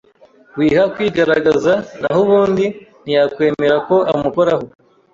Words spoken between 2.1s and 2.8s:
ubundi